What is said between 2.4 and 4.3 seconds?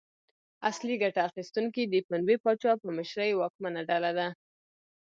پاچا په مشرۍ واکمنه ډله ده.